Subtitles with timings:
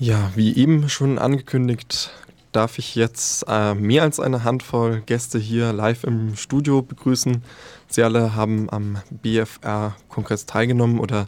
[0.00, 2.12] Ja, wie eben schon angekündigt,
[2.52, 7.42] darf ich jetzt äh, mehr als eine Handvoll Gäste hier live im Studio begrüßen.
[7.88, 11.26] Sie alle haben am BFR-Kongress teilgenommen oder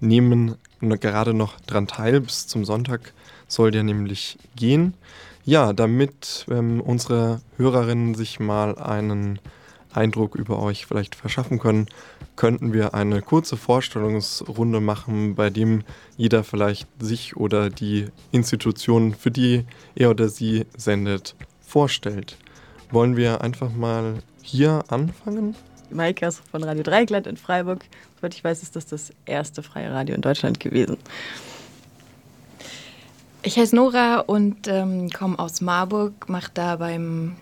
[0.00, 2.20] nehmen gerade noch dran teil.
[2.20, 3.14] Bis zum Sonntag
[3.48, 4.92] soll der nämlich gehen.
[5.46, 9.38] Ja, damit ähm, unsere Hörerinnen sich mal einen
[9.92, 11.86] Eindruck über euch vielleicht verschaffen können,
[12.36, 15.82] könnten wir eine kurze Vorstellungsrunde machen, bei dem
[16.16, 22.36] jeder vielleicht sich oder die Institution, für die er oder sie sendet, vorstellt.
[22.90, 25.54] Wollen wir einfach mal hier anfangen?
[25.90, 27.84] Maikas von Radio Dreieckland in Freiburg.
[28.16, 30.96] Soweit ich weiß, ist das das erste freie Radio in Deutschland gewesen.
[33.42, 37.36] Ich heiße Nora und ähm, komme aus Marburg, mache da beim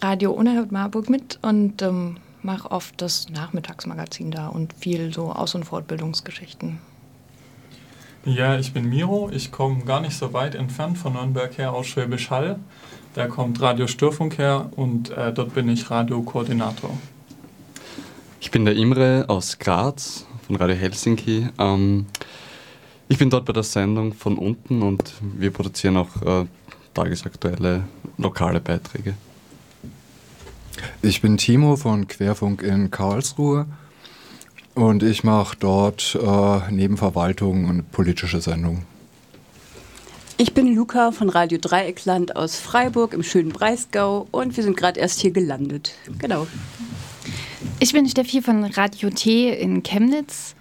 [0.00, 5.54] Radio Unerhört Marburg mit und ähm, mache oft das Nachmittagsmagazin da und viel so Aus-
[5.54, 6.78] und Fortbildungsgeschichten.
[8.24, 9.30] Ja, ich bin Miro.
[9.32, 12.58] Ich komme gar nicht so weit entfernt von Nürnberg her aus Schwäbisch Hall.
[13.14, 16.90] Da kommt Radio Störfunk her und äh, dort bin ich Radiokoordinator.
[18.40, 21.48] Ich bin der Imre aus Graz von Radio Helsinki.
[21.58, 22.06] Ähm,
[23.08, 26.46] ich bin dort bei der Sendung von unten und wir produzieren auch äh,
[26.92, 27.84] tagesaktuelle
[28.18, 29.14] lokale Beiträge.
[31.02, 33.66] Ich bin Timo von Querfunk in Karlsruhe
[34.74, 38.84] und ich mache dort äh, neben Verwaltung und politische Sendungen.
[40.38, 45.00] Ich bin Luca von Radio Dreieckland aus Freiburg im schönen Breisgau und wir sind gerade
[45.00, 45.92] erst hier gelandet.
[46.18, 46.46] Genau.
[47.80, 50.54] Ich bin Steffi von Radio T in Chemnitz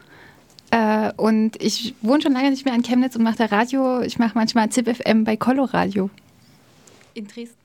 [0.71, 4.01] äh, und ich wohne schon lange nicht mehr in Chemnitz und mache da Radio.
[4.01, 6.09] Ich mache manchmal ZIP FM bei Coloradio
[7.15, 7.64] in Dresden.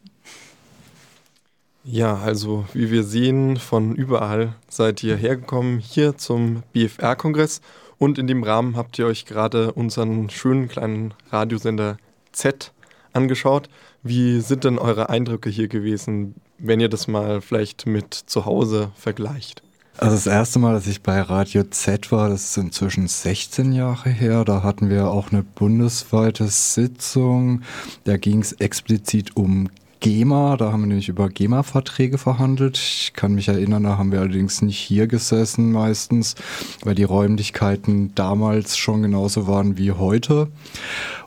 [1.92, 7.60] Ja, also wie wir sehen, von überall seid ihr hergekommen hier zum BFR-Kongress
[7.98, 11.96] und in dem Rahmen habt ihr euch gerade unseren schönen kleinen Radiosender
[12.30, 12.72] Z
[13.12, 13.68] angeschaut.
[14.04, 18.92] Wie sind denn eure Eindrücke hier gewesen, wenn ihr das mal vielleicht mit zu Hause
[18.94, 19.64] vergleicht?
[19.98, 24.10] Also das erste Mal, dass ich bei Radio Z war, das ist inzwischen 16 Jahre
[24.10, 27.62] her, da hatten wir auch eine bundesweite Sitzung.
[28.04, 29.68] Da ging es explizit um
[30.00, 32.78] GEMA, da haben wir nämlich über GEMA-Verträge verhandelt.
[32.78, 36.34] Ich kann mich erinnern, da haben wir allerdings nicht hier gesessen meistens,
[36.82, 40.48] weil die Räumlichkeiten damals schon genauso waren wie heute.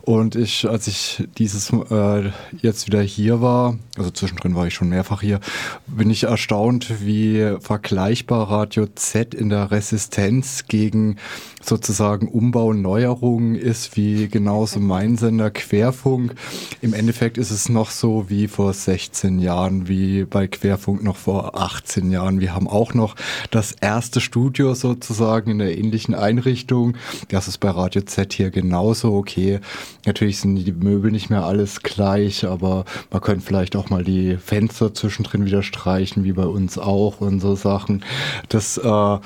[0.05, 2.29] Und ich, als ich dieses äh,
[2.61, 5.39] jetzt wieder hier war, also zwischendrin war ich schon mehrfach hier,
[5.87, 11.15] bin ich erstaunt, wie vergleichbar Radio Z in der Resistenz gegen
[11.61, 16.35] sozusagen Umbau Neuerungen ist, wie genauso mein Sender Querfunk.
[16.81, 21.55] Im Endeffekt ist es noch so wie vor 16 Jahren, wie bei Querfunk noch vor
[21.55, 22.41] 18 Jahren.
[22.41, 23.15] Wir haben auch noch
[23.51, 26.97] das erste Studio sozusagen in der ähnlichen Einrichtung.
[27.29, 29.61] Das ist bei Radio Z hier genauso okay.
[30.05, 34.37] Natürlich sind die Möbel nicht mehr alles gleich, aber man könnte vielleicht auch mal die
[34.37, 38.03] Fenster zwischendrin wieder streichen, wie bei uns auch und so Sachen.
[38.49, 39.17] Das äh,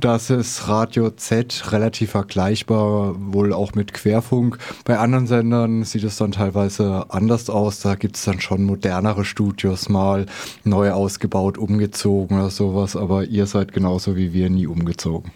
[0.00, 4.58] das ist Radio Z relativ vergleichbar, wohl auch mit Querfunk.
[4.84, 7.80] Bei anderen Sendern sieht es dann teilweise anders aus.
[7.80, 10.26] Da gibt es dann schon modernere Studios mal,
[10.62, 12.94] neu ausgebaut, umgezogen oder sowas.
[12.94, 15.32] Aber ihr seid genauso wie wir nie umgezogen.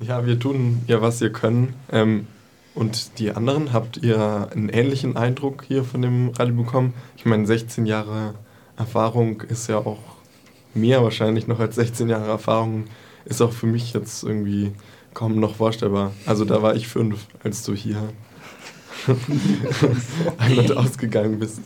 [0.00, 1.74] Ja, wir tun ja, was ihr können.
[1.92, 2.26] Ähm,
[2.74, 6.94] und die anderen, habt ihr einen ähnlichen Eindruck hier von dem Radio bekommen?
[7.16, 8.34] Ich meine, 16 Jahre
[8.76, 9.98] Erfahrung ist ja auch
[10.74, 12.84] mehr wahrscheinlich noch als 16 Jahre Erfahrung.
[13.24, 14.72] Ist auch für mich jetzt irgendwie
[15.14, 16.12] kaum noch vorstellbar.
[16.26, 18.08] Also da war ich fünf, als du hier
[20.38, 21.60] ein- und ausgegangen bist.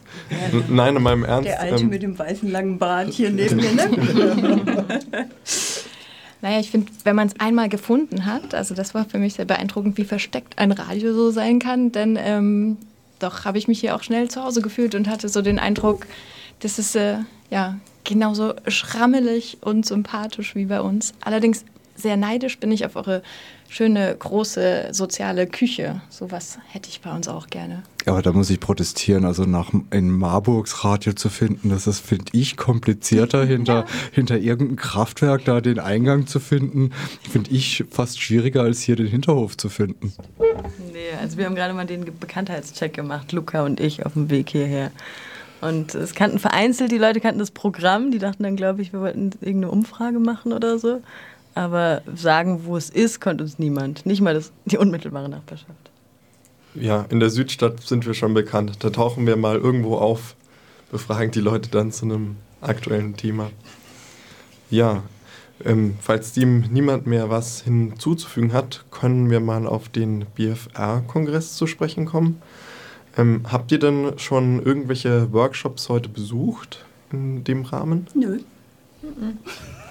[0.69, 1.48] Nein, in meinem Ernst.
[1.48, 5.28] Der Alte ähm, mit dem weißen langen Bart hier neben mir, ne?
[6.44, 9.47] Naja, ich finde, wenn man es einmal gefunden hat, also das war für mich sehr
[9.47, 12.77] beeindruckend, wie versteckt ein Radio so sein kann, denn ähm,
[13.19, 16.06] doch habe ich mich hier auch schnell zu Hause gefühlt und hatte so den Eindruck,
[16.60, 21.15] das ist äh, ja genauso schrammelig und sympathisch wie bei uns.
[21.22, 23.22] Allerdings sehr neidisch bin ich auf eure
[23.69, 26.00] schöne, große soziale Küche.
[26.10, 27.82] Sowas hätte ich bei uns auch gerne.
[28.06, 29.25] Aber da muss ich protestieren.
[29.25, 34.76] Also nach in Marburgs Radio zu finden, das ist, finde ich, komplizierter, hinter, hinter irgendeinem
[34.76, 36.93] Kraftwerk da den Eingang zu finden,
[37.29, 40.12] finde ich fast schwieriger, als hier den Hinterhof zu finden.
[40.93, 44.50] Nee, also wir haben gerade mal den Bekanntheitscheck gemacht, Luca und ich, auf dem Weg
[44.50, 44.91] hierher.
[45.61, 49.00] Und es kannten vereinzelt, die Leute kannten das Programm, die dachten dann, glaube ich, wir
[49.00, 51.00] wollten irgendeine Umfrage machen oder so.
[51.55, 54.06] Aber sagen, wo es ist, konnte uns niemand.
[54.06, 55.91] Nicht mal das, die unmittelbare Nachbarschaft.
[56.75, 58.79] Ja, in der Südstadt sind wir schon bekannt.
[58.81, 60.35] Da tauchen wir mal irgendwo auf,
[60.91, 63.51] befragen die Leute dann zu einem aktuellen Thema.
[64.71, 65.05] Ja,
[65.65, 71.67] ähm, falls dem niemand mehr was hinzuzufügen hat, können wir mal auf den BFR-Kongress zu
[71.69, 72.43] sprechen kommen.
[73.17, 78.09] Ähm, habt ihr denn schon irgendwelche Workshops heute besucht in dem Rahmen?
[78.15, 78.41] Nö.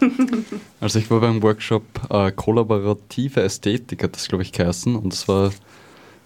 [0.82, 5.30] Also ich war beim Workshop äh, Kollaborative Ästhetik, hat das glaube ich geheißen und es
[5.30, 5.52] war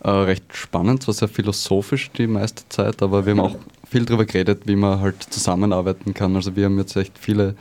[0.03, 3.55] äh, recht spannend, es war sehr philosophisch die meiste Zeit, aber wir haben auch
[3.87, 6.35] viel darüber geredet, wie man halt zusammenarbeiten kann.
[6.35, 7.55] Also wir haben jetzt echt viele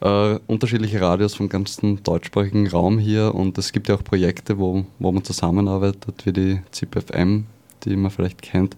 [0.00, 4.84] äh, unterschiedliche Radios vom ganzen deutschsprachigen Raum hier und es gibt ja auch Projekte, wo,
[4.98, 7.44] wo man zusammenarbeitet, wie die ZIPFM,
[7.84, 8.76] die man vielleicht kennt.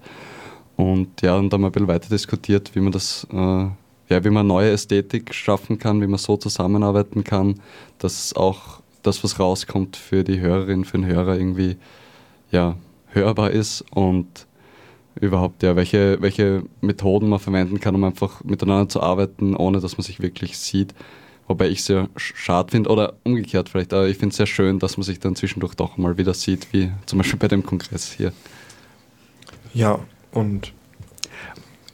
[0.76, 3.66] Und ja, und da haben wir ein bisschen weiter diskutiert, wie man das, äh,
[4.08, 7.60] ja, wie man neue Ästhetik schaffen kann, wie man so zusammenarbeiten kann,
[7.98, 11.76] dass auch das, was rauskommt für die Hörerin, für den Hörer irgendwie
[12.50, 12.76] ja,
[13.08, 14.46] hörbar ist und
[15.20, 19.96] überhaupt, ja, welche, welche Methoden man verwenden kann, um einfach miteinander zu arbeiten, ohne dass
[19.96, 20.94] man sich wirklich sieht.
[21.48, 24.78] Wobei ich es sehr schade finde, oder umgekehrt vielleicht, aber ich finde es sehr schön,
[24.80, 28.12] dass man sich dann zwischendurch doch mal wieder sieht, wie zum Beispiel bei dem Kongress
[28.12, 28.32] hier.
[29.72, 30.00] Ja,
[30.32, 30.72] und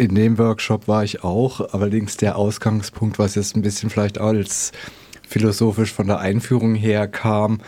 [0.03, 4.73] in dem Workshop war ich auch, allerdings der Ausgangspunkt, was jetzt ein bisschen vielleicht als
[5.27, 7.61] philosophisch von der Einführung her kam,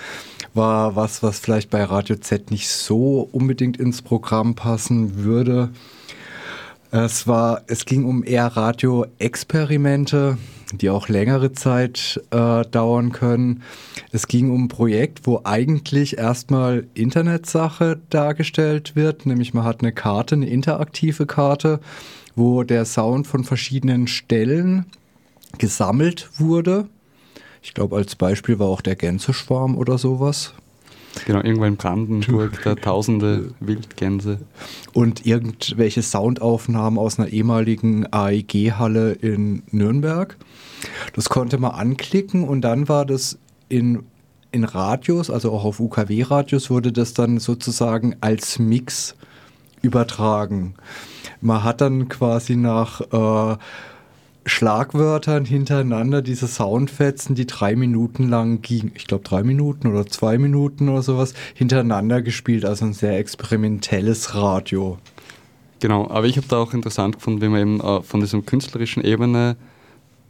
[0.53, 5.71] war was, was vielleicht bei Radio Z nicht so unbedingt ins Programm passen würde.
[6.91, 10.37] Es war, es ging um eher Radioexperimente,
[10.73, 13.63] die auch längere Zeit äh, dauern können.
[14.13, 19.93] Es ging um ein Projekt, wo eigentlich erstmal Internetsache dargestellt wird, nämlich man hat eine
[19.93, 21.81] Karte, eine interaktive Karte,
[22.37, 24.87] wo der Sound von verschiedenen Stellen
[25.59, 26.89] gesammelt wurde.
[27.63, 30.55] Ich glaube, als Beispiel war auch der Gänseschwarm oder sowas.
[31.27, 34.41] Genau, irgendwo in Brandenburg, da tausende Wildgänse.
[34.93, 40.37] Und irgendwelche Soundaufnahmen aus einer ehemaligen AEG-Halle in Nürnberg.
[41.15, 43.39] Das konnte man anklicken und dann war das
[43.69, 44.05] in,
[44.51, 49.15] in Radios, also auch auf UKW-Radios, wurde das dann sozusagen als Mix
[49.83, 50.75] übertragen.
[51.45, 53.59] Man hat dann quasi nach äh,
[54.47, 60.39] Schlagwörtern hintereinander diese Soundfetzen, die drei Minuten lang gingen, ich glaube drei Minuten oder zwei
[60.39, 62.65] Minuten oder sowas, hintereinander gespielt.
[62.65, 64.97] Also ein sehr experimentelles Radio.
[65.81, 69.05] Genau, aber ich habe da auch interessant gefunden, wie man eben äh, von dieser künstlerischen
[69.05, 69.57] Ebene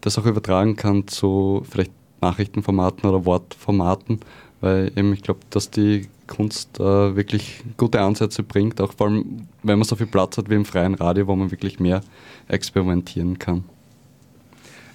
[0.00, 4.18] das auch übertragen kann zu vielleicht Nachrichtenformaten oder Wortformaten,
[4.60, 9.46] weil eben ich glaube, dass die Kunst äh, wirklich gute Ansätze bringt, auch vor allem,
[9.62, 12.02] wenn man so viel Platz hat wie im freien Radio, wo man wirklich mehr
[12.48, 13.64] experimentieren kann.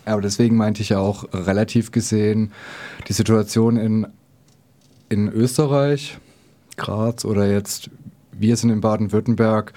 [0.06, 2.52] Aber deswegen meinte ich ja auch relativ gesehen
[3.08, 4.08] die Situation in,
[5.10, 6.18] in Österreich,
[6.78, 7.90] Graz oder jetzt
[8.31, 9.74] wir sind in Baden-Württemberg,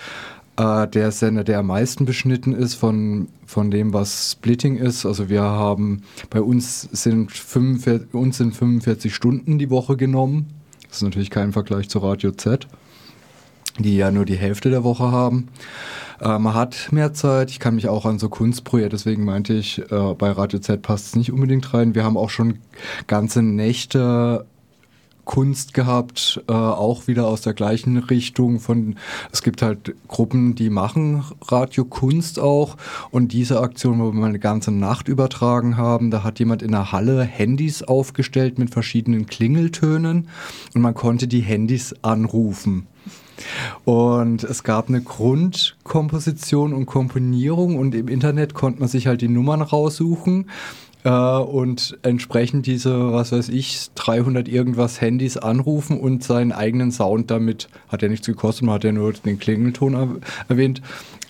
[0.56, 5.04] äh, der Sender, der am meisten beschnitten ist von, von dem, was Splitting ist.
[5.04, 10.61] Also wir haben, bei uns sind, 45, uns sind 45 Stunden die Woche genommen.
[10.92, 12.68] Das ist natürlich kein Vergleich zu Radio Z,
[13.78, 15.48] die ja nur die Hälfte der Woche haben.
[16.20, 17.50] Äh, man hat mehr Zeit.
[17.50, 21.06] Ich kann mich auch an so Kunstprojekte, deswegen meinte ich, äh, bei Radio Z passt
[21.06, 21.94] es nicht unbedingt rein.
[21.94, 22.58] Wir haben auch schon
[23.06, 24.44] ganze Nächte
[25.24, 28.96] Kunst gehabt, äh, auch wieder aus der gleichen Richtung von,
[29.30, 32.76] es gibt halt Gruppen, die machen Radiokunst auch
[33.10, 36.92] und diese Aktion, wo wir eine ganze Nacht übertragen haben, da hat jemand in der
[36.92, 40.28] Halle Handys aufgestellt mit verschiedenen Klingeltönen
[40.74, 42.86] und man konnte die Handys anrufen.
[43.84, 49.28] Und es gab eine Grundkomposition und Komponierung und im Internet konnte man sich halt die
[49.28, 50.46] Nummern raussuchen
[51.10, 57.68] und entsprechend diese, was weiß ich, 300 irgendwas Handys anrufen und seinen eigenen Sound damit,
[57.88, 60.08] hat ja nichts gekostet, man hat ja nur den Klingelton er
[60.48, 60.80] erwähnt,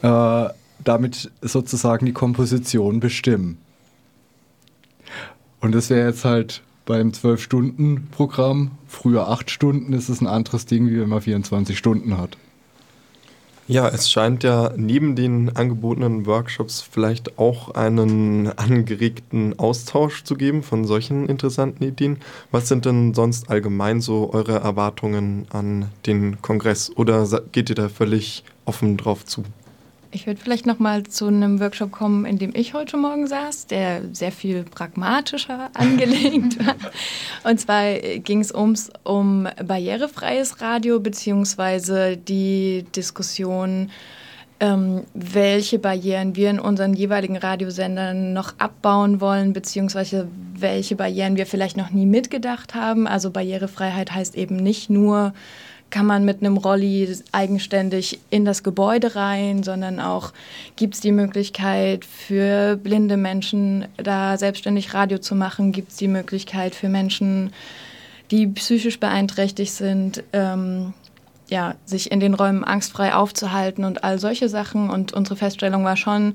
[0.02, 0.49] äh,
[0.85, 3.59] damit sozusagen die Komposition bestimmen.
[5.61, 10.91] Und das wäre jetzt halt beim 12-Stunden-Programm, früher 8 Stunden, ist es ein anderes Ding,
[10.91, 12.37] wie wenn man 24 Stunden hat.
[13.73, 20.62] Ja, es scheint ja neben den angebotenen Workshops vielleicht auch einen angeregten Austausch zu geben
[20.62, 22.19] von solchen interessanten Ideen.
[22.50, 27.88] Was sind denn sonst allgemein so eure Erwartungen an den Kongress oder geht ihr da
[27.88, 29.43] völlig offen drauf zu?
[30.14, 33.66] Ich würde vielleicht noch mal zu einem Workshop kommen, in dem ich heute Morgen saß,
[33.66, 36.75] der sehr viel pragmatischer angelegt war.
[37.50, 43.90] Und zwar ging es ums um barrierefreies Radio beziehungsweise die Diskussion,
[44.61, 51.47] ähm, welche Barrieren wir in unseren jeweiligen Radiosendern noch abbauen wollen, beziehungsweise welche Barrieren wir
[51.47, 53.07] vielleicht noch nie mitgedacht haben.
[53.07, 55.33] Also Barrierefreiheit heißt eben nicht nur
[55.93, 60.33] kann man mit einem Rolli eigenständig in das Gebäude rein, sondern auch
[60.75, 66.09] gibt es die Möglichkeit für blinde Menschen da selbstständig Radio zu machen, gibt es die
[66.09, 67.53] Möglichkeit für Menschen,
[68.33, 70.95] die psychisch beeinträchtigt sind, ähm,
[71.51, 74.89] ja, sich in den Räumen angstfrei aufzuhalten und all solche Sachen.
[74.89, 76.35] Und unsere Feststellung war schon,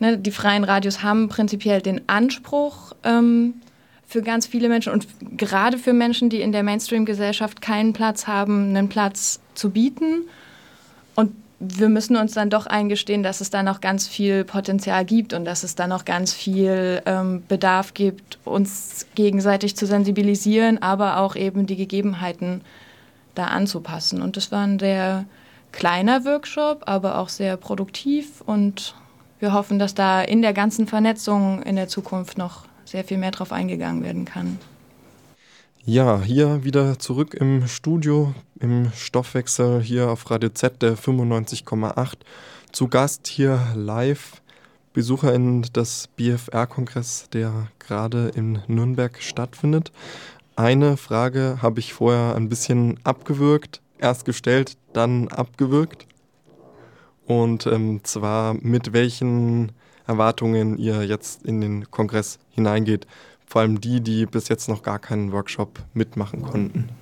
[0.00, 3.54] ne, die freien Radios haben prinzipiell den Anspruch, ähm,
[4.08, 8.70] für ganz viele Menschen und gerade für Menschen, die in der Mainstream-Gesellschaft keinen Platz haben,
[8.70, 10.22] einen Platz zu bieten.
[11.14, 15.34] Und wir müssen uns dann doch eingestehen, dass es da noch ganz viel Potenzial gibt
[15.34, 21.18] und dass es da noch ganz viel ähm, Bedarf gibt, uns gegenseitig zu sensibilisieren, aber
[21.18, 22.62] auch eben die Gegebenheiten
[23.34, 24.22] da anzupassen.
[24.22, 25.26] Und es war ein sehr
[25.70, 28.94] kleiner Workshop, aber auch sehr produktiv und
[29.38, 33.30] wir hoffen, dass da in der ganzen Vernetzung in der Zukunft noch sehr viel mehr
[33.30, 34.58] drauf eingegangen werden kann.
[35.84, 42.14] Ja, hier wieder zurück im Studio, im Stoffwechsel hier auf Radio Z der 95,8.
[42.72, 44.42] Zu Gast hier live
[44.92, 49.92] BesucherInnen des BFR-Kongress, der gerade in Nürnberg stattfindet.
[50.56, 56.06] Eine Frage habe ich vorher ein bisschen abgewürgt, erst gestellt, dann abgewürgt.
[57.26, 59.72] Und ähm, zwar mit welchen
[60.08, 63.06] Erwartungen ihr jetzt in den Kongress hineingeht.
[63.46, 66.88] Vor allem die, die bis jetzt noch gar keinen Workshop mitmachen konnten.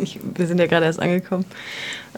[0.00, 1.44] Ich, wir sind ja gerade erst angekommen,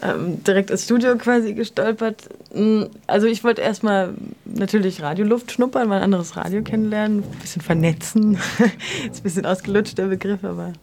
[0.03, 2.29] ähm, direkt ins Studio quasi gestolpert.
[2.55, 4.15] Mm, also ich wollte erstmal
[4.45, 8.35] natürlich Radioluft schnuppern, mal ein anderes Radio kennenlernen, ein bisschen vernetzen.
[9.11, 10.75] ist ein bisschen ausgelutscht der Begriff, aber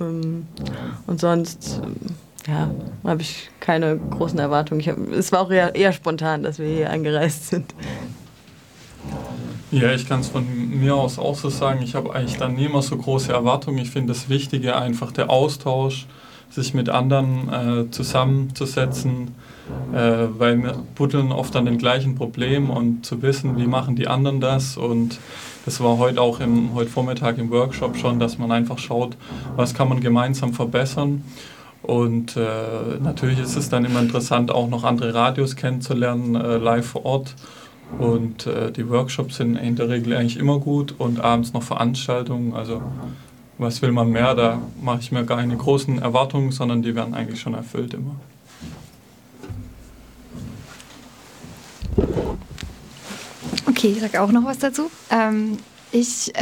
[0.00, 0.46] ähm,
[1.08, 1.96] und sonst ähm,
[2.46, 2.70] ja,
[3.04, 4.80] habe ich keine großen Erwartungen.
[4.82, 7.74] Hab, es war auch eher, eher spontan, dass wir hier angereist sind.
[9.70, 11.80] Ja, ich kann es von mir aus auch so sagen.
[11.82, 13.78] Ich habe eigentlich dann nie immer so große Erwartungen.
[13.78, 16.06] Ich finde das Wichtige einfach der Austausch,
[16.50, 19.34] sich mit anderen äh, zusammenzusetzen,
[19.94, 24.08] äh, weil wir buddeln oft an den gleichen Problemen und zu wissen, wie machen die
[24.08, 24.76] anderen das.
[24.76, 25.18] Und
[25.64, 29.16] das war heute auch im, heute Vormittag im Workshop schon, dass man einfach schaut,
[29.56, 31.24] was kann man gemeinsam verbessern.
[31.82, 32.42] Und äh,
[33.02, 37.34] natürlich ist es dann immer interessant, auch noch andere Radios kennenzulernen, äh, live vor Ort.
[37.98, 42.54] Und äh, die Workshops sind in der Regel eigentlich immer gut und abends noch Veranstaltungen.
[42.54, 42.80] Also
[43.58, 44.34] was will man mehr?
[44.34, 48.16] Da mache ich mir gar keine großen Erwartungen, sondern die werden eigentlich schon erfüllt immer.
[53.68, 54.90] Okay, ich sage auch noch was dazu.
[55.10, 55.58] Ähm,
[55.90, 56.32] ich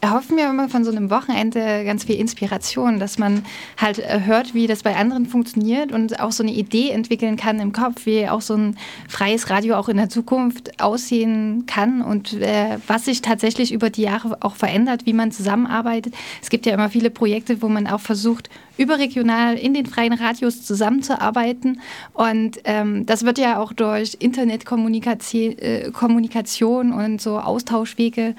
[0.00, 3.44] äh, erhoffe mir immer von so einem Wochenende ganz viel Inspiration, dass man
[3.76, 7.60] halt äh, hört, wie das bei anderen funktioniert und auch so eine Idee entwickeln kann
[7.60, 8.76] im Kopf, wie auch so ein
[9.08, 14.02] freies Radio auch in der Zukunft aussehen kann und äh, was sich tatsächlich über die
[14.02, 16.14] Jahre auch verändert, wie man zusammenarbeitet.
[16.42, 18.48] Es gibt ja immer viele Projekte, wo man auch versucht,
[18.80, 21.80] überregional in den freien Radios zusammenzuarbeiten.
[22.14, 28.34] Und ähm, das wird ja auch durch Internetkommunikation äh, und so Austauschwege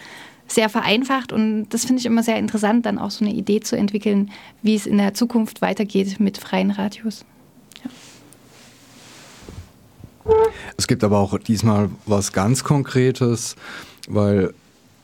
[0.53, 3.75] sehr vereinfacht und das finde ich immer sehr interessant, dann auch so eine Idee zu
[3.75, 4.31] entwickeln,
[4.61, 7.25] wie es in der Zukunft weitergeht mit freien Radios.
[7.83, 7.91] Ja.
[10.77, 13.55] Es gibt aber auch diesmal was ganz Konkretes,
[14.07, 14.53] weil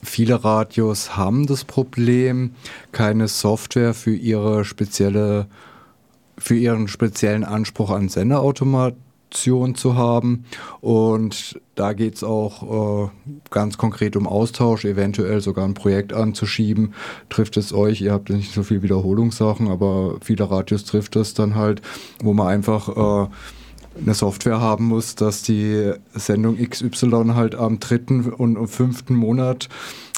[0.03, 2.51] viele Radios haben das Problem,
[2.91, 5.47] keine Software für ihre spezielle
[6.39, 8.95] für ihren speziellen Anspruch an Senderautomat
[9.27, 10.45] Option zu haben.
[10.81, 13.09] Und da geht es auch äh,
[13.49, 16.93] ganz konkret um Austausch, eventuell sogar ein Projekt anzuschieben.
[17.29, 21.55] Trifft es euch, ihr habt nicht so viel Wiederholungssachen, aber viele Radios trifft es dann
[21.55, 21.81] halt,
[22.21, 22.89] wo man einfach
[23.25, 23.29] äh,
[24.01, 29.69] eine Software haben muss, dass die Sendung XY halt am dritten und fünften Monat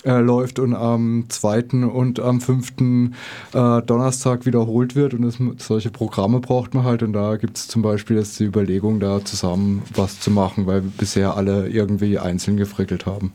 [0.06, 3.15] äh, läuft und am zweiten und am fünften
[3.53, 5.13] äh, Donnerstag wiederholt wird.
[5.13, 7.03] Und es, solche Programme braucht man halt.
[7.03, 10.82] Und da gibt es zum Beispiel jetzt die Überlegung, da zusammen was zu machen, weil
[10.82, 13.34] bisher alle irgendwie einzeln gefrickelt haben.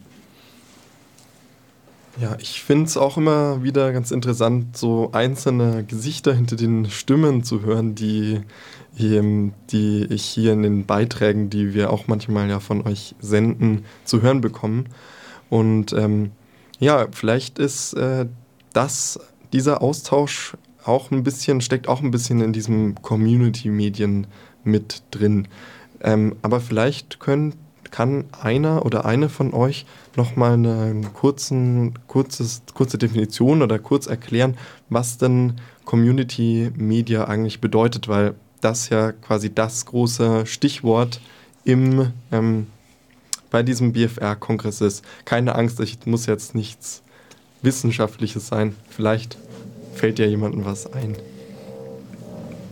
[2.21, 7.43] Ja, ich finde es auch immer wieder ganz interessant, so einzelne Gesichter hinter den Stimmen
[7.43, 8.41] zu hören, die,
[8.97, 14.23] die ich hier in den Beiträgen, die wir auch manchmal ja von euch senden, zu
[14.23, 14.85] hören bekomme.
[15.51, 16.31] Und ähm,
[16.81, 18.27] ja, vielleicht ist äh,
[18.73, 19.21] das,
[19.53, 24.27] dieser Austausch auch ein bisschen, steckt auch ein bisschen in diesem Community-Medien
[24.65, 25.49] mit drin.
[26.03, 27.55] Ähm, aber vielleicht können,
[27.91, 34.57] kann einer oder eine von euch nochmal eine kurzen, kurzes, kurze Definition oder kurz erklären,
[34.91, 35.55] was denn
[35.85, 41.21] Community Media eigentlich bedeutet, weil das ja quasi das große Stichwort
[41.65, 42.67] im ähm,
[43.55, 45.05] bei diesem BFR-Kongress ist.
[45.25, 47.03] Keine Angst, ich muss jetzt nichts
[47.63, 48.75] Wissenschaftliches sein.
[48.91, 49.39] Vielleicht
[49.95, 51.15] fällt ja jemandem was ein.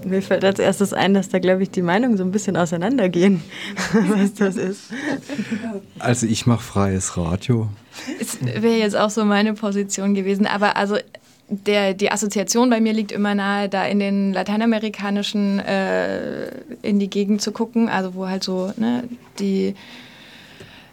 [0.04, 3.44] Mir fällt als erstes ein, dass da, glaube ich, die Meinungen so ein bisschen auseinandergehen,
[3.92, 4.90] was das ist.
[6.00, 7.68] Also ich mache freies Radio.
[8.20, 10.96] Es wäre jetzt auch so meine Position gewesen, aber also
[11.48, 16.46] der, die Assoziation bei mir liegt immer nahe, da in den lateinamerikanischen äh,
[16.82, 19.04] in die Gegend zu gucken, also wo halt so ne,
[19.38, 19.76] die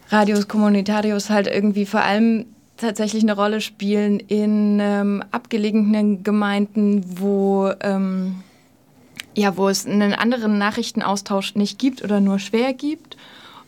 [0.09, 2.45] Radios Communitarios halt irgendwie vor allem
[2.77, 8.35] tatsächlich eine Rolle spielen in ähm, abgelegenen Gemeinden, wo ähm,
[9.35, 13.17] ja, wo es einen anderen Nachrichtenaustausch nicht gibt oder nur schwer gibt.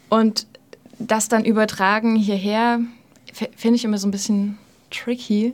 [0.09, 0.47] Und
[0.99, 2.81] das dann übertragen hierher,
[3.33, 4.57] finde ich immer so ein bisschen
[4.89, 5.53] tricky.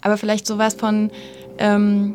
[0.00, 1.10] Aber vielleicht sowas von,
[1.58, 2.14] ähm,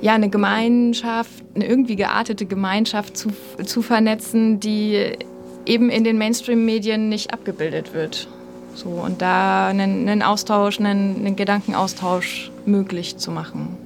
[0.00, 3.30] ja, eine Gemeinschaft, eine irgendwie geartete Gemeinschaft zu,
[3.64, 5.16] zu vernetzen, die
[5.66, 8.28] eben in den Mainstream-Medien nicht abgebildet wird.
[8.74, 13.76] So, und da einen, einen Austausch, einen, einen, Gedankenaustausch möglich zu machen.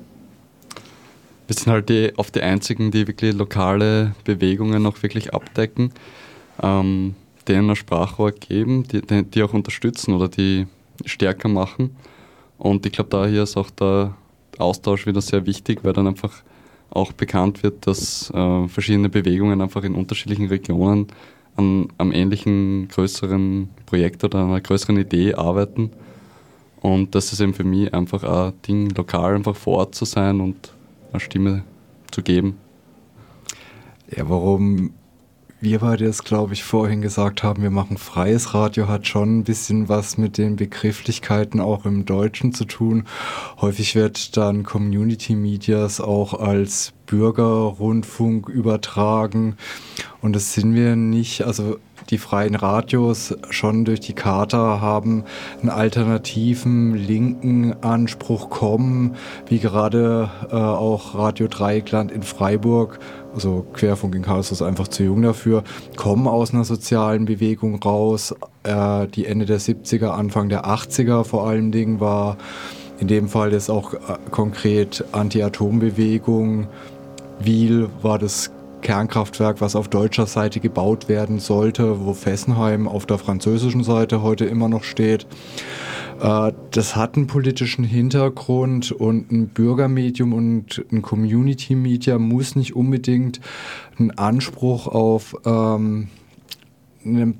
[1.47, 5.93] Wir sind halt die, oft die einzigen, die wirklich lokale Bewegungen noch wirklich abdecken,
[6.63, 7.15] ähm,
[7.49, 10.67] denen ein Sprachrohr geben, die, die auch unterstützen oder die
[11.05, 11.97] stärker machen.
[12.59, 14.15] Und ich glaube, da hier ist auch der
[14.59, 16.43] Austausch wieder sehr wichtig, weil dann einfach
[16.91, 21.09] auch bekannt wird, dass äh, verschiedene Bewegungen einfach in unterschiedlichen Regionen
[21.57, 25.91] an einem ähnlichen größeren Projekt oder einer größeren Idee arbeiten.
[26.81, 30.41] Und das ist eben für mich einfach ein Ding, lokal einfach vor Ort zu sein
[30.41, 30.73] und
[31.13, 31.65] eine Stimme
[32.11, 32.57] zu geben.
[34.15, 34.93] Ja, warum
[35.61, 39.45] wir beide es, glaube ich, vorhin gesagt haben, wir machen freies Radio, hat schon ein
[39.45, 43.05] bisschen was mit den Begrifflichkeiten auch im Deutschen zu tun.
[43.61, 49.57] Häufig wird dann Community Medias auch als Bürgerrundfunk übertragen
[50.21, 51.43] und das sind wir nicht.
[51.43, 51.79] Also
[52.11, 55.25] die freien Radios schon durch die Charta haben
[55.61, 63.01] einen alternativen linken Anspruch kommen, wie gerade äh, auch Radio Dreieckland in Freiburg,
[63.35, 65.65] also Querfunk in Karlsruhe ist einfach zu jung dafür,
[65.97, 68.35] kommen aus einer sozialen Bewegung raus.
[68.63, 72.37] Äh, die Ende der 70er, Anfang der 80er vor allen Dingen war
[72.99, 73.99] in dem Fall jetzt auch äh,
[74.31, 76.69] konkret Anti-Atom-Bewegung.
[77.39, 78.51] Wiel war das
[78.83, 84.45] Kernkraftwerk, was auf deutscher Seite gebaut werden sollte, wo Fessenheim auf der französischen Seite heute
[84.45, 85.27] immer noch steht.
[86.21, 92.77] Äh, das hat einen politischen Hintergrund und ein Bürgermedium und ein Community Media muss nicht
[92.77, 93.41] unbedingt
[93.99, 96.09] einen Anspruch auf ähm,
[97.05, 97.35] eine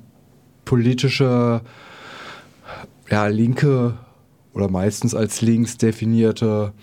[0.65, 1.61] politische,
[3.09, 3.97] ja, linke
[4.53, 6.73] oder meistens als links definierte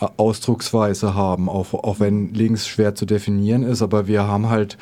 [0.00, 4.78] Ausdrucksweise haben, auch, auch wenn links schwer zu definieren ist, aber wir haben halt,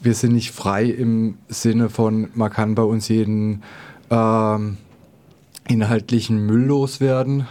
[0.00, 3.62] wir sind nicht frei im Sinne von, man kann bei uns jeden
[4.10, 4.78] ähm,
[5.68, 7.46] inhaltlichen Müll loswerden,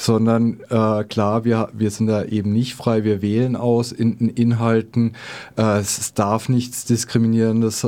[0.00, 4.28] sondern äh, klar, wir, wir sind da eben nicht frei, wir wählen aus in, in
[4.28, 5.14] Inhalten,
[5.56, 7.86] äh, es darf nichts Diskriminierendes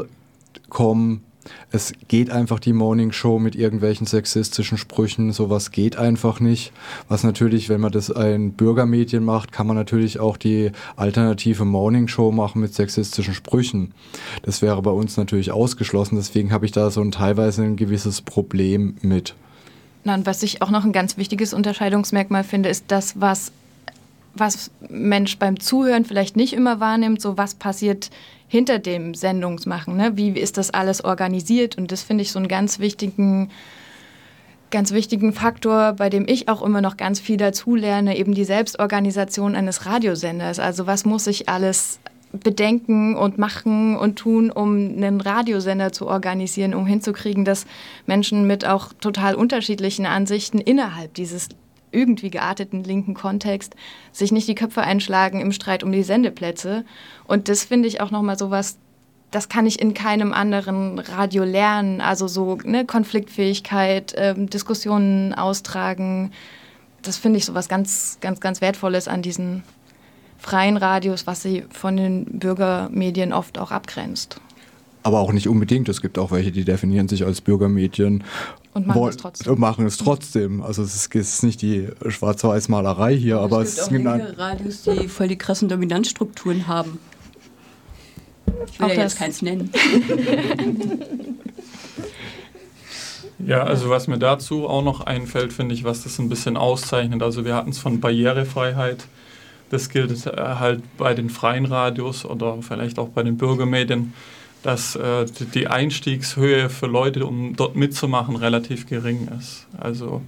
[0.69, 1.23] kommen,
[1.73, 6.73] es geht einfach die Morning Show mit irgendwelchen sexistischen Sprüchen, sowas geht einfach nicht.
[7.09, 12.09] Was natürlich, wenn man das in Bürgermedien macht, kann man natürlich auch die alternative Morning
[12.09, 13.93] Show machen mit sexistischen Sprüchen.
[14.43, 18.21] Das wäre bei uns natürlich ausgeschlossen, deswegen habe ich da so ein teilweise ein gewisses
[18.23, 19.35] Problem mit.
[20.05, 23.53] Na, und was ich auch noch ein ganz wichtiges Unterscheidungsmerkmal finde, ist das, was
[24.35, 28.11] was Mensch beim Zuhören vielleicht nicht immer wahrnimmt, so was passiert
[28.51, 29.97] hinter dem Sendungsmachen.
[29.97, 30.17] Ne?
[30.17, 31.79] Wie ist das alles organisiert?
[31.79, 33.49] Und das finde ich so einen ganz wichtigen,
[34.73, 39.55] ganz wichtigen Faktor, bei dem ich auch immer noch ganz viel dazulerne, eben die Selbstorganisation
[39.55, 40.59] eines Radiosenders.
[40.59, 42.01] Also was muss ich alles
[42.33, 47.67] bedenken und machen und tun, um einen Radiosender zu organisieren, um hinzukriegen, dass
[48.07, 51.51] Menschen mit auch total unterschiedlichen Ansichten innerhalb dieses
[51.93, 53.75] irgendwie gearteten linken Kontext
[54.13, 56.85] sich nicht die Köpfe einschlagen im Streit um die Sendeplätze.
[57.27, 58.79] Und das finde ich auch nochmal so was,
[59.31, 62.01] das kann ich in keinem anderen Radio lernen.
[62.01, 66.33] Also so ne, Konfliktfähigkeit, ähm, Diskussionen austragen.
[67.03, 69.63] Das finde ich so was ganz, ganz, ganz Wertvolles an diesen
[70.39, 74.41] freien Radios, was sie von den Bürgermedien oft auch abgrenzt.
[75.03, 75.89] Aber auch nicht unbedingt.
[75.89, 78.25] Es gibt auch welche, die definieren sich als Bürgermedien
[78.73, 79.53] und machen es trotzdem.
[79.53, 80.63] Und machen es trotzdem.
[80.63, 84.17] Also es ist, es ist nicht die Schwarz-Weiß-Malerei hier, es aber es ist gibt auch
[84.17, 86.99] linke Radios, die voll die krassen Dominanzstrukturen haben.
[88.73, 89.71] Ich will auch ja jetzt keins nennen.
[93.47, 97.23] Ja, also was mir dazu auch noch einfällt, finde ich, was das ein bisschen auszeichnet.
[97.23, 99.07] Also wir hatten es von Barrierefreiheit.
[99.71, 104.13] Das gilt äh, halt bei den freien Radios oder vielleicht auch bei den Bürgermedien
[104.63, 109.67] dass äh, die Einstiegshöhe für Leute, um dort mitzumachen, relativ gering ist.
[109.79, 110.23] Also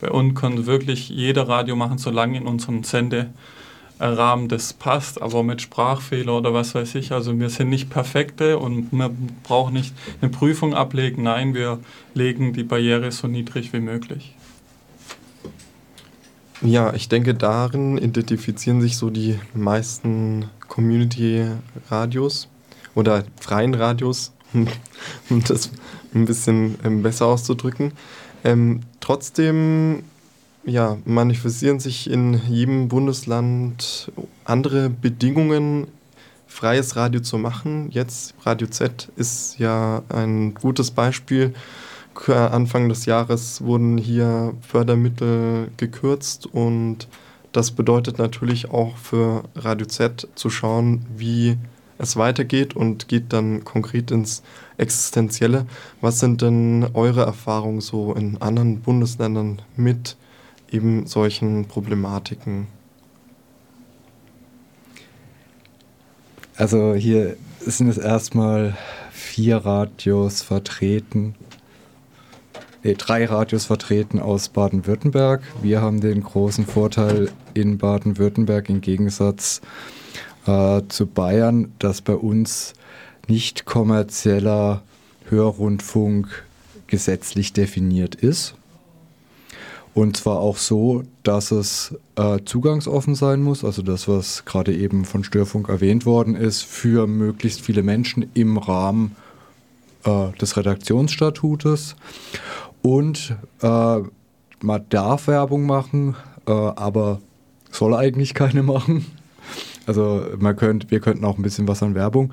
[0.00, 5.62] bei uns kann wirklich jeder Radio machen, solange in unserem Senderahmen das passt, aber mit
[5.62, 7.12] Sprachfehler oder was weiß ich.
[7.12, 11.24] Also wir sind nicht perfekte und man braucht nicht eine Prüfung ablegen.
[11.24, 11.80] Nein, wir
[12.14, 14.34] legen die Barriere so niedrig wie möglich.
[16.62, 22.48] Ja, ich denke, darin identifizieren sich so die meisten Community-Radios
[22.94, 24.32] oder freien Radios,
[25.30, 25.70] um das
[26.14, 27.92] ein bisschen ähm, besser auszudrücken.
[28.44, 30.04] Ähm, trotzdem
[30.64, 34.12] ja, manifestieren sich in jedem Bundesland
[34.44, 35.88] andere Bedingungen,
[36.46, 37.88] freies Radio zu machen.
[37.90, 41.54] Jetzt Radio Z ist ja ein gutes Beispiel.
[42.28, 47.08] Anfang des Jahres wurden hier Fördermittel gekürzt und
[47.52, 51.56] das bedeutet natürlich auch für Radio Z zu schauen, wie
[52.02, 54.42] es weitergeht und geht dann konkret ins
[54.76, 55.66] Existenzielle.
[56.00, 60.16] Was sind denn eure Erfahrungen so in anderen Bundesländern mit
[60.70, 62.66] eben solchen Problematiken?
[66.56, 68.76] Also hier sind es erstmal
[69.10, 71.34] vier Radios vertreten.
[72.82, 75.42] Nee, drei Radios vertreten aus Baden-Württemberg.
[75.62, 79.60] Wir haben den großen Vorteil in Baden-Württemberg im Gegensatz
[80.46, 82.74] äh, zu Bayern, dass bei uns
[83.28, 84.82] nicht kommerzieller
[85.28, 86.44] Hörrundfunk
[86.86, 88.54] gesetzlich definiert ist.
[89.94, 95.04] Und zwar auch so, dass es äh, zugangsoffen sein muss, also das, was gerade eben
[95.04, 99.16] von Störfunk erwähnt worden ist, für möglichst viele Menschen im Rahmen
[100.04, 101.96] äh, des Redaktionsstatutes.
[102.80, 103.98] Und äh,
[104.60, 107.20] man darf Werbung machen, äh, aber
[107.70, 109.06] soll eigentlich keine machen.
[109.86, 112.32] Also man könnt, wir könnten auch ein bisschen was an Werbung.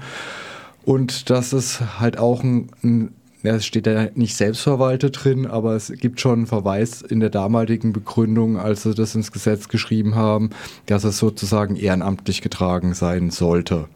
[0.86, 5.76] Und das ist halt auch ein, ein ja, es steht ja nicht selbstverwaltet drin, aber
[5.76, 10.16] es gibt schon einen Verweis in der damaligen Begründung, als sie das ins Gesetz geschrieben
[10.16, 10.50] haben,
[10.88, 13.88] dass es sozusagen ehrenamtlich getragen sein sollte.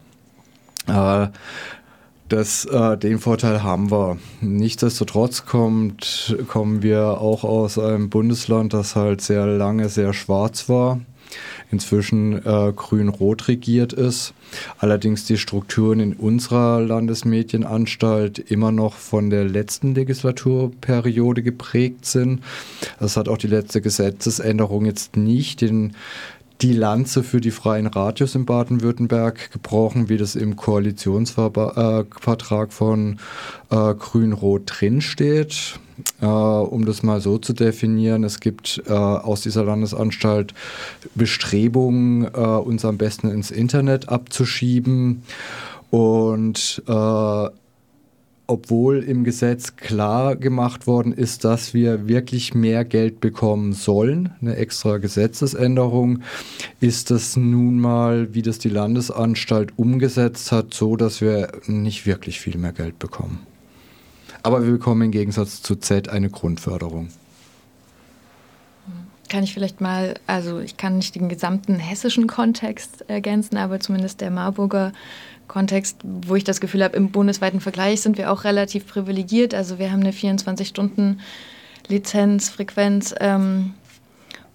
[0.86, 1.28] Äh,
[2.30, 4.16] das, äh, den Vorteil haben wir.
[4.40, 11.00] Nichtsdestotrotz kommt, kommen wir auch aus einem Bundesland, das halt sehr lange sehr schwarz war
[11.74, 14.32] inzwischen äh, grün-rot regiert ist.
[14.78, 22.42] Allerdings die Strukturen in unserer Landesmedienanstalt immer noch von der letzten Legislaturperiode geprägt sind.
[23.00, 25.94] Das hat auch die letzte Gesetzesänderung jetzt nicht den
[26.60, 33.18] die Lanze für die freien Radios in Baden-Württemberg gebrochen, wie das im Koalitionsvertrag von
[33.70, 35.80] äh, Grün-Rot drinsteht.
[36.20, 40.54] Äh, um das mal so zu definieren, es gibt äh, aus dieser Landesanstalt
[41.14, 45.22] Bestrebungen, äh, uns am besten ins Internet abzuschieben.
[45.90, 47.48] Und äh,
[48.46, 54.56] obwohl im Gesetz klar gemacht worden ist, dass wir wirklich mehr Geld bekommen sollen, eine
[54.56, 56.20] extra Gesetzesänderung,
[56.80, 62.40] ist das nun mal, wie das die Landesanstalt umgesetzt hat, so, dass wir nicht wirklich
[62.40, 63.53] viel mehr Geld bekommen.
[64.44, 67.08] Aber wir bekommen im Gegensatz zu Z eine Grundförderung.
[69.30, 74.20] Kann ich vielleicht mal, also ich kann nicht den gesamten hessischen Kontext ergänzen, aber zumindest
[74.20, 74.92] der Marburger
[75.48, 79.54] Kontext, wo ich das Gefühl habe, im bundesweiten Vergleich sind wir auch relativ privilegiert.
[79.54, 83.72] Also wir haben eine 24-Stunden-Lizenz, Frequenz ähm,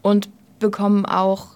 [0.04, 1.47] und bekommen auch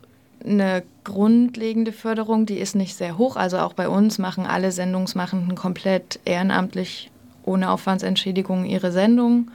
[0.44, 3.36] eine grundlegende Förderung, die ist nicht sehr hoch.
[3.36, 7.12] Also auch bei uns machen alle Sendungsmachenden komplett ehrenamtlich
[7.44, 9.52] ohne Aufwandsentschädigung ihre Sendung.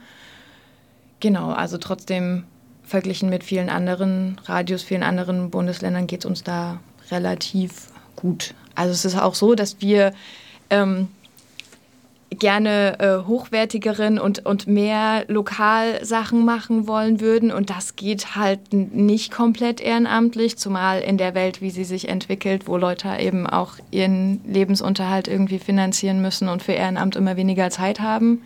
[1.19, 2.43] Genau, also trotzdem
[2.83, 6.79] verglichen mit vielen anderen Radios, vielen anderen Bundesländern geht es uns da
[7.11, 8.53] relativ gut.
[8.75, 10.13] Also es ist auch so, dass wir
[10.69, 11.09] ähm,
[12.37, 17.51] gerne äh, hochwertigeren und, und mehr Lokalsachen machen wollen würden.
[17.51, 22.67] Und das geht halt nicht komplett ehrenamtlich, zumal in der Welt, wie sie sich entwickelt,
[22.67, 27.99] wo Leute eben auch ihren Lebensunterhalt irgendwie finanzieren müssen und für Ehrenamt immer weniger Zeit
[27.99, 28.41] haben.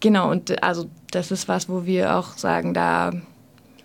[0.00, 3.12] Genau, und also das ist was, wo wir auch sagen, da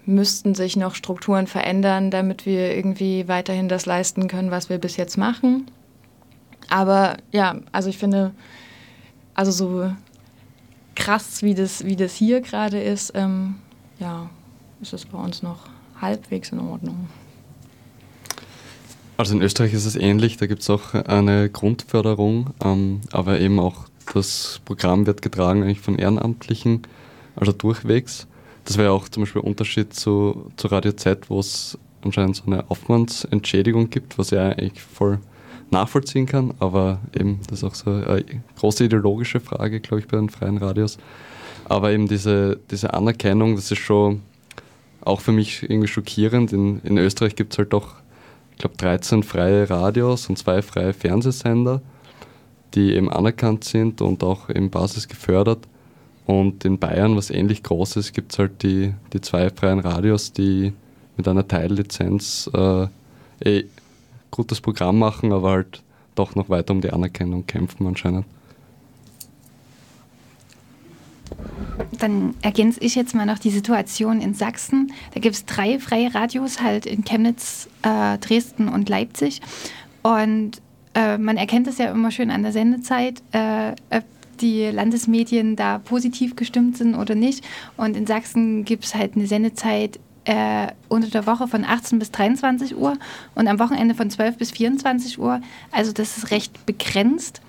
[0.05, 4.97] müssten sich noch Strukturen verändern, damit wir irgendwie weiterhin das leisten können, was wir bis
[4.97, 5.65] jetzt machen.
[6.69, 8.31] Aber ja, also ich finde,
[9.35, 9.91] also so
[10.95, 13.55] krass, wie das, wie das hier gerade ist, ähm,
[13.99, 14.29] ja,
[14.81, 15.59] ist es bei uns noch
[16.01, 17.07] halbwegs in Ordnung.
[19.17, 23.59] Also in Österreich ist es ähnlich, da gibt es auch eine Grundförderung, ähm, aber eben
[23.59, 26.81] auch das Programm wird getragen eigentlich von Ehrenamtlichen,
[27.35, 28.27] also durchwegs.
[28.65, 32.43] Das wäre auch zum Beispiel ein Unterschied zu, zu Radio Z, wo es anscheinend so
[32.45, 35.19] eine Aufwandsentschädigung gibt, was ja eigentlich voll
[35.71, 38.23] nachvollziehen kann, aber eben, das ist auch so eine
[38.59, 40.97] große ideologische Frage, glaube ich, bei den freien Radios.
[41.65, 44.21] Aber eben diese, diese Anerkennung, das ist schon
[45.01, 46.53] auch für mich irgendwie schockierend.
[46.53, 47.95] In, in Österreich gibt es halt doch,
[48.51, 51.81] ich glaube, 13 freie Radios und zwei freie Fernsehsender,
[52.73, 55.67] die eben anerkannt sind und auch im Basis gefördert.
[56.25, 60.33] Und in Bayern, was ähnlich groß ist, gibt es halt die, die zwei freien Radios,
[60.33, 60.73] die
[61.17, 62.87] mit einer Teillizenz äh,
[63.43, 63.65] eh
[64.35, 65.83] gutes Programm machen, aber halt
[66.15, 68.25] doch noch weiter um die Anerkennung kämpfen anscheinend.
[71.99, 74.91] Dann ergänze ich jetzt mal noch die Situation in Sachsen.
[75.13, 79.41] Da gibt es drei freie Radios halt in Chemnitz, äh, Dresden und Leipzig.
[80.03, 80.61] Und
[80.93, 84.03] äh, man erkennt es ja immer schön an der Sendezeit, äh, ob
[84.41, 87.43] die Landesmedien da positiv gestimmt sind oder nicht.
[87.77, 92.11] Und in Sachsen gibt es halt eine Sendezeit äh, unter der Woche von 18 bis
[92.11, 92.97] 23 Uhr
[93.35, 95.41] und am Wochenende von 12 bis 24 Uhr.
[95.71, 97.41] Also das ist recht begrenzt.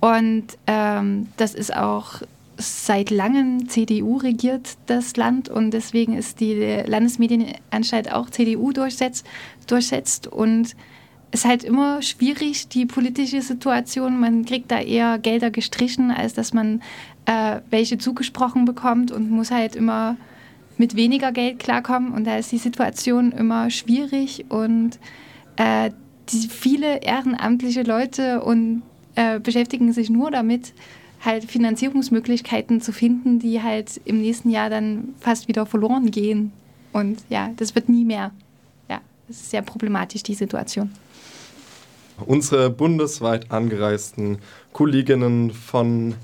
[0.00, 2.22] Und ähm, das ist auch
[2.56, 9.26] seit langem CDU regiert das Land und deswegen ist die Landesmedienanstalt auch CDU durchsetzt,
[9.66, 10.76] durchsetzt und
[11.32, 14.20] es ist halt immer schwierig, die politische Situation.
[14.20, 16.82] Man kriegt da eher Gelder gestrichen, als dass man
[17.24, 20.16] äh, welche zugesprochen bekommt und muss halt immer
[20.78, 22.12] mit weniger Geld klarkommen.
[22.12, 24.98] Und da ist die Situation immer schwierig und
[25.56, 25.90] äh,
[26.28, 28.82] die, viele ehrenamtliche Leute und
[29.14, 30.72] äh, beschäftigen sich nur damit,
[31.24, 36.52] halt Finanzierungsmöglichkeiten zu finden, die halt im nächsten Jahr dann fast wieder verloren gehen.
[36.92, 38.32] Und ja, das wird nie mehr.
[38.88, 40.90] Ja, das ist sehr problematisch, die Situation.
[42.26, 44.38] Unsere bundesweit angereisten
[44.72, 46.14] Kolleginnen von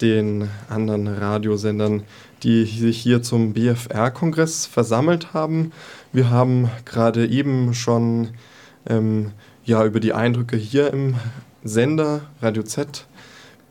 [0.00, 2.02] den anderen Radiosendern,
[2.42, 5.72] die sich hier zum BFR-Kongress versammelt haben.
[6.12, 8.30] Wir haben gerade eben schon
[8.86, 9.32] ähm,
[9.64, 11.14] ja, über die Eindrücke hier im
[11.62, 13.06] Sender Radio Z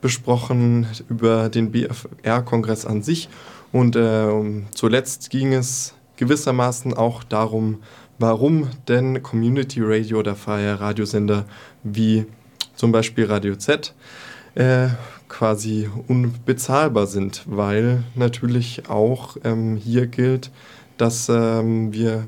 [0.02, 3.30] besprochen über den BFR-Kongress an sich.
[3.72, 4.28] Und äh,
[4.74, 7.84] zuletzt ging es gewissermaßen auch darum,
[8.20, 11.46] warum denn Community Radio oder freie Radiosender
[11.84, 12.26] wie
[12.76, 13.94] zum Beispiel Radio Z
[14.56, 14.88] äh,
[15.30, 20.52] quasi unbezahlbar sind, weil natürlich auch ähm, hier gilt,
[20.98, 22.28] dass ähm, wir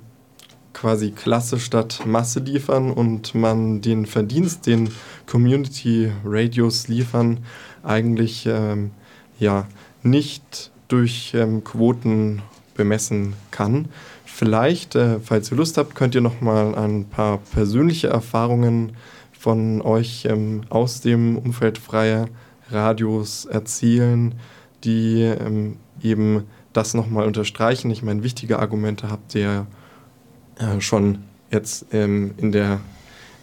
[0.73, 4.89] quasi Klasse statt Masse liefern und man den Verdienst, den
[5.25, 7.39] Community Radios liefern,
[7.83, 8.91] eigentlich ähm,
[9.39, 9.67] ja,
[10.03, 12.41] nicht durch ähm, Quoten
[12.75, 13.87] bemessen kann.
[14.25, 18.93] Vielleicht, äh, falls ihr Lust habt, könnt ihr noch mal ein paar persönliche Erfahrungen
[19.45, 22.29] von euch ähm, aus dem Umfeld freier
[22.71, 24.33] Radios erzählen,
[24.83, 27.91] die ähm, eben das nochmal unterstreichen.
[27.91, 29.67] Ich meine, wichtige Argumente habt ihr
[30.57, 31.19] äh, schon
[31.51, 32.79] jetzt ähm, in der,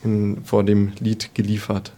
[0.02, 1.92] in, vor dem Lied geliefert,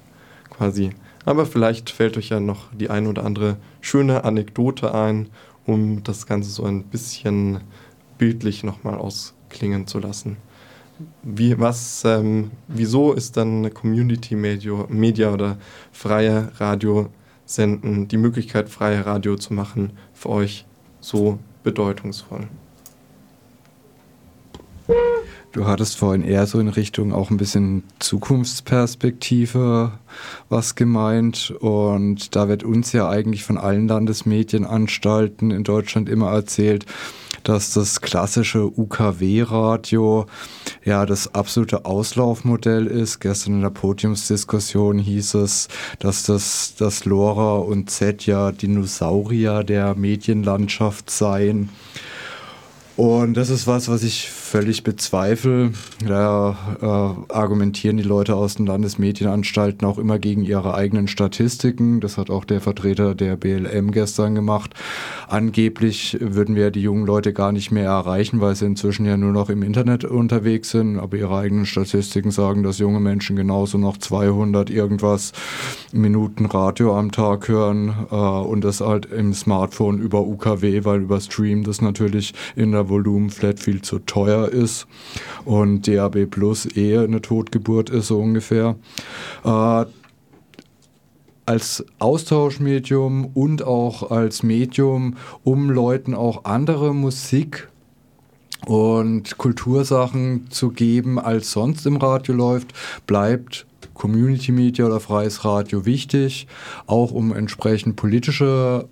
[0.51, 0.91] quasi.
[1.25, 5.31] Aber vielleicht fällt euch ja noch die ein oder andere schöne Anekdote ein,
[5.65, 7.61] um das Ganze so ein bisschen
[8.19, 10.37] bildlich nochmal ausklingen zu lassen.
[11.23, 15.59] Wie, was, ähm, wieso ist dann Community Media, Media oder
[15.93, 17.09] freie Radio
[17.47, 20.65] senden, die Möglichkeit, freie Radio zu machen, für euch
[21.01, 22.47] so bedeutungsvoll?
[25.55, 29.93] Du hattest vorhin eher so in Richtung auch ein bisschen Zukunftsperspektive
[30.49, 31.55] was gemeint.
[31.61, 36.87] Und da wird uns ja eigentlich von allen Landesmedienanstalten in Deutschland immer erzählt,
[37.45, 40.27] dass das klassische UKW-Radio
[40.85, 43.21] ja das absolute Auslaufmodell ist.
[43.21, 49.95] Gestern in der Podiumsdiskussion hieß es, dass das, das LoRa und Z ja Dinosaurier der
[49.95, 51.69] Medienlandschaft seien.
[52.97, 55.73] Und das ist was, was ich völlig bezweifle.
[56.07, 61.99] Da äh, argumentieren die Leute aus den Landesmedienanstalten auch immer gegen ihre eigenen Statistiken.
[61.99, 64.73] Das hat auch der Vertreter der BLM gestern gemacht.
[65.27, 69.33] Angeblich würden wir die jungen Leute gar nicht mehr erreichen, weil sie inzwischen ja nur
[69.33, 71.01] noch im Internet unterwegs sind.
[71.01, 75.33] Aber ihre eigenen Statistiken sagen, dass junge Menschen genauso noch 200 irgendwas
[75.91, 81.21] Minuten Radio am Tag hören äh, und das halt im Smartphone über UKW, weil über
[81.21, 84.87] Stream das natürlich in der Volumenflat viel zu teuer ist
[85.45, 88.77] und DAB Plus eher eine Totgeburt ist so ungefähr.
[89.45, 89.85] Äh,
[91.47, 97.69] als Austauschmedium und auch als Medium, um Leuten auch andere Musik
[98.67, 102.73] und Kultursachen zu geben, als sonst im Radio läuft,
[103.07, 106.47] bleibt Community Media oder freies Radio wichtig,
[106.87, 108.89] auch um entsprechend politische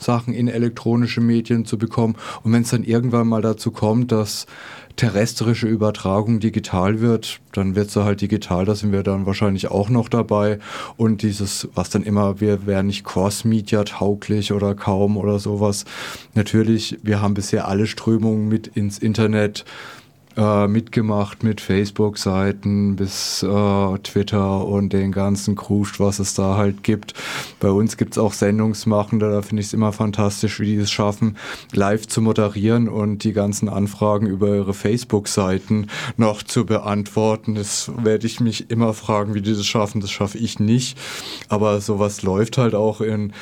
[0.00, 2.16] Sachen in elektronische Medien zu bekommen.
[2.42, 4.46] Und wenn es dann irgendwann mal dazu kommt, dass
[4.96, 9.88] terrestrische Übertragung digital wird, dann wird sie halt digital, da sind wir dann wahrscheinlich auch
[9.88, 10.58] noch dabei.
[10.96, 15.84] Und dieses, was dann immer, wir wären nicht Cross-Media tauglich oder kaum oder sowas.
[16.34, 19.64] Natürlich, wir haben bisher alle Strömungen mit ins Internet
[20.36, 26.82] äh, mitgemacht mit Facebook-Seiten bis äh, Twitter und den ganzen Kruscht, was es da halt
[26.82, 27.14] gibt.
[27.58, 30.90] Bei uns gibt es auch Sendungsmachende, da finde ich es immer fantastisch, wie die es
[30.90, 31.36] schaffen,
[31.72, 37.54] live zu moderieren und die ganzen Anfragen über ihre Facebook-Seiten noch zu beantworten.
[37.54, 40.00] Das werde ich mich immer fragen, wie die das schaffen.
[40.00, 40.98] Das schaffe ich nicht.
[41.48, 43.32] Aber sowas läuft halt auch in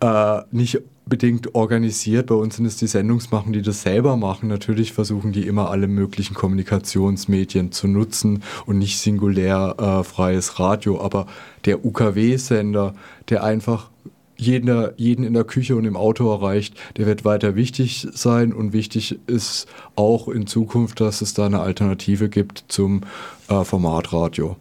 [0.00, 2.26] äh, nicht bedingt organisiert.
[2.26, 4.48] Bei uns sind es die Sendungsmachen, die das selber machen.
[4.48, 11.00] Natürlich versuchen die immer alle möglichen Kommunikationsmedien zu nutzen und nicht singulär äh, freies Radio.
[11.00, 11.26] Aber
[11.64, 12.94] der UKW-Sender,
[13.28, 13.90] der einfach
[14.36, 18.72] jeden, jeden in der Küche und im Auto erreicht, der wird weiter wichtig sein und
[18.72, 23.02] wichtig ist auch in Zukunft, dass es da eine Alternative gibt zum
[23.48, 24.56] äh, Formatradio.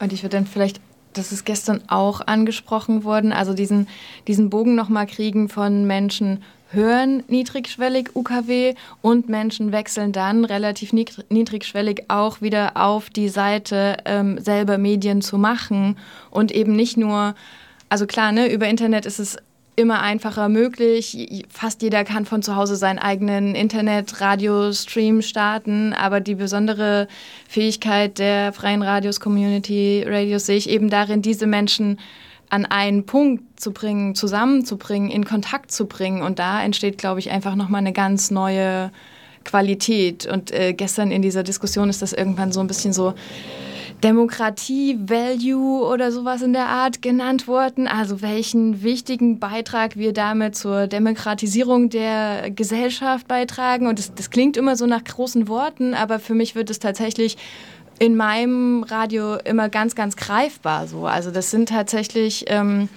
[0.00, 0.80] Und ich würde dann vielleicht
[1.14, 3.88] das ist gestern auch angesprochen worden, also diesen,
[4.26, 6.42] diesen Bogen nochmal kriegen von Menschen
[6.74, 14.38] hören niedrigschwellig UKW und Menschen wechseln dann relativ niedrigschwellig auch wieder auf die Seite ähm,
[14.40, 15.96] selber Medien zu machen
[16.30, 17.34] und eben nicht nur,
[17.88, 19.38] also klar, ne, über Internet ist es
[19.76, 21.44] immer einfacher möglich.
[21.48, 27.08] Fast jeder kann von zu Hause seinen eigenen Internet-Radio-Stream starten, aber die besondere
[27.48, 31.98] Fähigkeit der freien Radios, Community-Radios sehe ich eben darin, diese Menschen
[32.50, 36.22] an einen Punkt zu bringen, zusammenzubringen, in Kontakt zu bringen.
[36.22, 38.92] Und da entsteht, glaube ich, einfach nochmal eine ganz neue
[39.44, 40.26] Qualität.
[40.26, 43.14] Und äh, gestern in dieser Diskussion ist das irgendwann so ein bisschen so,
[44.04, 47.88] Demokratie-Value oder sowas in der Art genannt worden.
[47.88, 53.86] Also welchen wichtigen Beitrag wir damit zur Demokratisierung der Gesellschaft beitragen.
[53.86, 57.38] Und das, das klingt immer so nach großen Worten, aber für mich wird es tatsächlich
[57.98, 61.06] in meinem Radio immer ganz, ganz greifbar so.
[61.06, 62.44] Also das sind tatsächlich...
[62.48, 62.90] Ähm,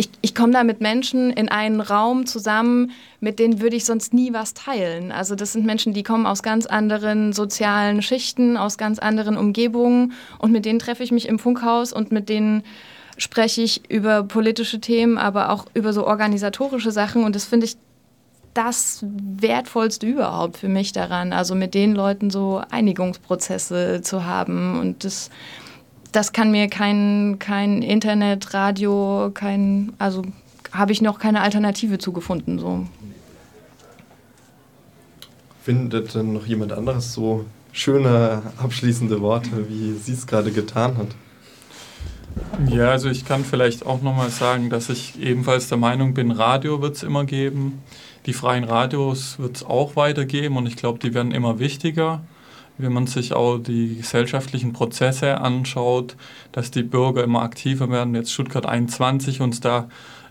[0.00, 4.14] ich, ich komme da mit Menschen in einen Raum zusammen, mit denen würde ich sonst
[4.14, 5.12] nie was teilen.
[5.12, 10.14] Also das sind Menschen, die kommen aus ganz anderen sozialen Schichten, aus ganz anderen Umgebungen.
[10.38, 12.62] Und mit denen treffe ich mich im Funkhaus und mit denen
[13.18, 17.22] spreche ich über politische Themen, aber auch über so organisatorische Sachen.
[17.22, 17.76] Und das finde ich
[18.54, 24.80] das Wertvollste überhaupt für mich daran, also mit den Leuten so Einigungsprozesse zu haben.
[24.80, 25.28] Und das
[26.12, 30.22] das kann mir kein, kein Internet, Radio, kein, also
[30.72, 32.58] habe ich noch keine Alternative zugefunden.
[32.58, 32.86] So.
[35.62, 41.08] Findet denn noch jemand anderes so schöne abschließende Worte, wie sie es gerade getan hat?
[42.68, 46.80] Ja, also ich kann vielleicht auch nochmal sagen, dass ich ebenfalls der Meinung bin, Radio
[46.80, 47.82] wird es immer geben.
[48.26, 52.22] Die freien Radios wird es auch weitergeben und ich glaube, die werden immer wichtiger
[52.82, 56.16] wenn man sich auch die gesellschaftlichen Prozesse anschaut,
[56.52, 58.14] dass die Bürger immer aktiver werden.
[58.14, 59.88] Jetzt Stuttgart 21 uns da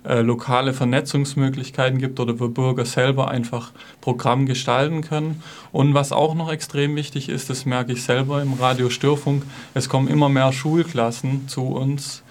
[0.08, 5.44] äh, lokale Vernetzungsmöglichkeiten gibt oder wo Bürger selber einfach Programm gestalten können.
[5.72, 9.90] Und was auch noch extrem wichtig ist, das merke ich selber im Radio Störfunk, es
[9.90, 12.24] kommen immer mehr Schulklassen zu uns.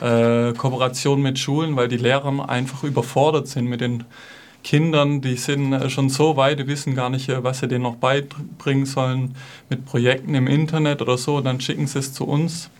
[0.00, 4.04] Äh, Kooperation mit Schulen, weil die Lehrer einfach überfordert sind mit den
[4.64, 7.82] Kindern, die sind äh, schon so weit, die wissen gar nicht, äh, was sie denen
[7.82, 9.34] noch beibringen sollen
[9.68, 11.40] mit Projekten im Internet oder so.
[11.40, 12.70] Dann schicken sie es zu uns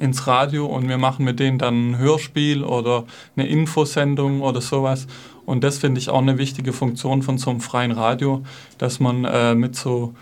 [0.00, 3.04] ins Radio und wir machen mit denen dann ein Hörspiel oder
[3.36, 5.06] eine Infosendung oder sowas.
[5.44, 8.42] Und das finde ich auch eine wichtige Funktion von so einem freien Radio,
[8.78, 10.14] dass man äh, mit so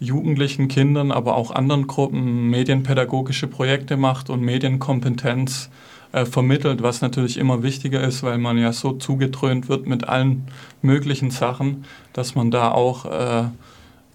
[0.00, 5.70] jugendlichen Kindern, aber auch anderen Gruppen medienpädagogische Projekte macht und Medienkompetenz
[6.14, 10.46] äh, vermittelt, was natürlich immer wichtiger ist, weil man ja so zugetrönt wird mit allen
[10.80, 13.48] möglichen Sachen, dass man da auch äh,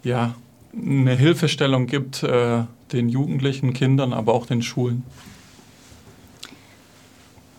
[0.03, 0.33] ja,
[0.73, 5.03] eine Hilfestellung gibt äh, den jugendlichen Kindern, aber auch den Schulen.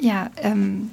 [0.01, 0.91] Ja, ähm,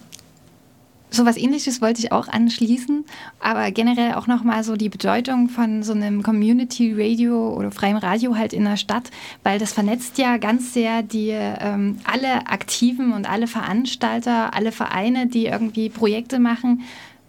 [1.09, 3.05] so was ähnliches wollte ich auch anschließen,
[3.39, 8.35] aber generell auch nochmal so die Bedeutung von so einem Community Radio oder freiem Radio
[8.35, 9.09] halt in der Stadt,
[9.43, 15.27] weil das vernetzt ja ganz sehr die ähm, alle Aktiven und alle Veranstalter, alle Vereine,
[15.27, 16.81] die irgendwie Projekte machen,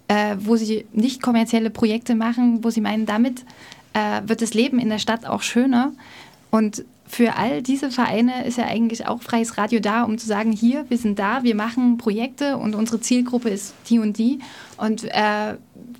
[0.08, 3.44] äh, wo sie nicht kommerzielle Projekte machen, wo sie meinen, damit
[3.92, 5.92] äh, wird das Leben in der Stadt auch schöner.
[6.50, 10.52] Und für all diese Vereine ist ja eigentlich auch freies Radio da, um zu sagen,
[10.52, 14.40] hier, wir sind da, wir machen Projekte und unsere Zielgruppe ist die und die.
[14.76, 15.54] Und äh,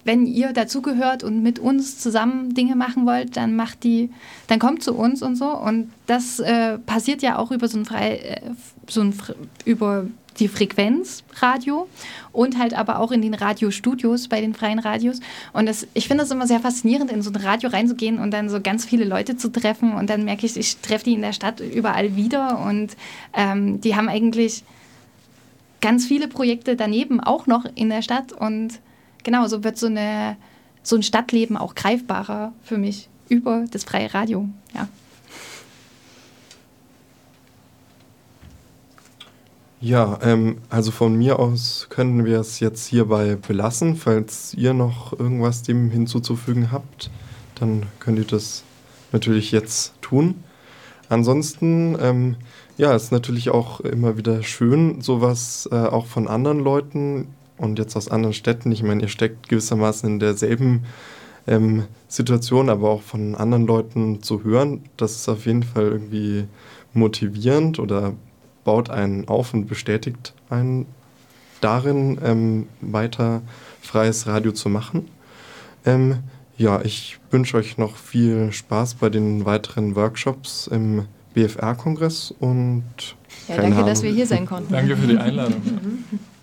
[0.05, 4.11] wenn ihr dazugehört und mit uns zusammen Dinge machen wollt, dann macht die,
[4.49, 5.49] dann kommt zu uns und so.
[5.49, 8.41] Und das äh, passiert ja auch über so ein frei, äh,
[8.87, 9.15] so ein
[9.65, 10.07] über
[10.39, 11.89] die Frequenzradio
[12.33, 15.21] und halt aber auch in den Radiostudios bei den freien Radios.
[15.53, 18.49] Und das, ich finde es immer sehr faszinierend, in so ein Radio reinzugehen und dann
[18.49, 19.95] so ganz viele Leute zu treffen.
[19.95, 22.97] Und dann merke ich, ich treffe die in der Stadt überall wieder und
[23.35, 24.63] ähm, die haben eigentlich
[25.81, 28.33] ganz viele Projekte daneben auch noch in der Stadt.
[28.33, 28.81] Und
[29.25, 30.37] genau, so wird so, eine,
[30.83, 34.49] so ein Stadtleben auch greifbarer für mich über das freie Radio.
[34.75, 34.89] Ja.
[39.81, 43.95] Ja, ähm, also von mir aus können wir es jetzt hierbei belassen.
[43.95, 47.11] Falls ihr noch irgendwas dem hinzuzufügen habt,
[47.55, 48.65] dann könnt ihr das
[49.13, 50.43] natürlich jetzt tun.
[51.09, 52.37] Ansonsten, ähm,
[52.77, 57.97] ja, ist natürlich auch immer wieder schön, sowas äh, auch von anderen Leuten und jetzt
[57.97, 58.73] aus anderen Städten.
[58.73, 60.87] Ich meine, ihr steckt gewissermaßen in derselben
[61.47, 64.83] ähm, Situation, aber auch von anderen Leuten zu hören.
[64.97, 66.47] Das ist auf jeden Fall irgendwie
[66.95, 68.15] motivierend oder
[68.69, 70.85] baut einen auf und bestätigt einen
[71.63, 73.41] darin, ähm, weiter
[73.81, 75.09] freies Radio zu machen.
[75.87, 76.19] Ähm,
[76.59, 82.85] ja, ich wünsche euch noch viel Spaß bei den weiteren Workshops im BFR-Kongress und.
[83.49, 83.87] Ja, danke, Ahnung.
[83.87, 84.71] dass wir hier sein konnten.
[84.71, 85.63] danke für die Einladung.